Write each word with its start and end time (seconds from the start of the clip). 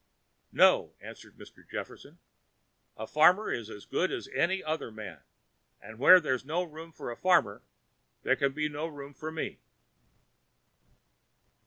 "No," 0.51 0.95
answered 0.99 1.37
Mr. 1.37 1.63
Jefferson. 1.69 2.17
"A 2.97 3.05
farmer 3.05 3.51
is 3.51 3.69
as 3.69 3.85
good 3.85 4.11
as 4.11 4.27
any 4.29 4.63
other 4.63 4.89
man; 4.89 5.19
and 5.79 5.99
where 5.99 6.19
there's 6.19 6.43
no 6.43 6.63
room 6.63 6.91
for 6.91 7.11
a 7.11 7.15
farmer, 7.15 7.61
there 8.23 8.35
can 8.35 8.51
be 8.51 8.67
no 8.67 8.87
room 8.87 9.13
for 9.13 9.31
me." 9.31 9.59